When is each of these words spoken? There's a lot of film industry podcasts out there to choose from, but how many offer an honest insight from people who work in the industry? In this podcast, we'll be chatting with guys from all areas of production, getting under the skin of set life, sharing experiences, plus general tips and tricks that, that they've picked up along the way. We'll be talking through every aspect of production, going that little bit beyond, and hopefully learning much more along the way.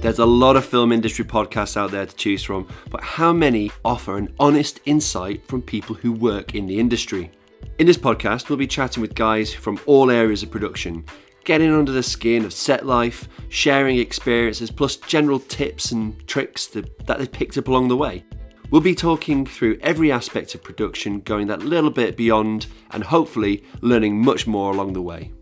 There's 0.00 0.20
a 0.20 0.26
lot 0.26 0.54
of 0.54 0.64
film 0.64 0.92
industry 0.92 1.24
podcasts 1.24 1.76
out 1.76 1.90
there 1.90 2.06
to 2.06 2.14
choose 2.14 2.44
from, 2.44 2.68
but 2.88 3.02
how 3.02 3.32
many 3.32 3.72
offer 3.84 4.16
an 4.16 4.32
honest 4.38 4.78
insight 4.84 5.44
from 5.48 5.60
people 5.60 5.96
who 5.96 6.12
work 6.12 6.54
in 6.54 6.66
the 6.66 6.78
industry? 6.78 7.32
In 7.80 7.86
this 7.86 7.98
podcast, 7.98 8.48
we'll 8.48 8.58
be 8.58 8.68
chatting 8.68 9.00
with 9.00 9.16
guys 9.16 9.52
from 9.52 9.80
all 9.86 10.08
areas 10.08 10.44
of 10.44 10.52
production, 10.52 11.04
getting 11.42 11.72
under 11.72 11.90
the 11.90 12.04
skin 12.04 12.44
of 12.44 12.52
set 12.52 12.86
life, 12.86 13.28
sharing 13.48 13.98
experiences, 13.98 14.70
plus 14.70 14.94
general 14.94 15.40
tips 15.40 15.90
and 15.90 16.24
tricks 16.28 16.68
that, 16.68 17.04
that 17.08 17.18
they've 17.18 17.32
picked 17.32 17.58
up 17.58 17.66
along 17.66 17.88
the 17.88 17.96
way. 17.96 18.24
We'll 18.70 18.80
be 18.80 18.94
talking 18.94 19.46
through 19.46 19.80
every 19.82 20.12
aspect 20.12 20.54
of 20.54 20.62
production, 20.62 21.22
going 21.22 21.48
that 21.48 21.64
little 21.64 21.90
bit 21.90 22.16
beyond, 22.16 22.68
and 22.92 23.02
hopefully 23.02 23.64
learning 23.80 24.22
much 24.22 24.46
more 24.46 24.72
along 24.72 24.92
the 24.92 25.02
way. 25.02 25.32